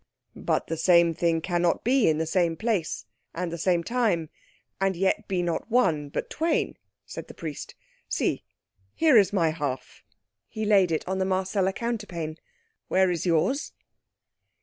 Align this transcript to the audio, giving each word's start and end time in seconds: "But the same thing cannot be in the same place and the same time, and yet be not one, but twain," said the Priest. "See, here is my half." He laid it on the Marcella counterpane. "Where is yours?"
"But 0.35 0.65
the 0.65 0.77
same 0.77 1.13
thing 1.13 1.41
cannot 1.41 1.83
be 1.83 2.09
in 2.09 2.17
the 2.17 2.25
same 2.25 2.57
place 2.57 3.05
and 3.35 3.51
the 3.51 3.57
same 3.59 3.83
time, 3.83 4.31
and 4.79 4.95
yet 4.95 5.27
be 5.27 5.43
not 5.43 5.69
one, 5.69 6.09
but 6.09 6.27
twain," 6.27 6.75
said 7.05 7.27
the 7.27 7.35
Priest. 7.35 7.75
"See, 8.09 8.43
here 8.95 9.15
is 9.15 9.31
my 9.31 9.49
half." 9.51 10.01
He 10.47 10.65
laid 10.65 10.91
it 10.91 11.07
on 11.07 11.19
the 11.19 11.25
Marcella 11.25 11.71
counterpane. 11.71 12.39
"Where 12.87 13.11
is 13.11 13.27
yours?" 13.27 13.73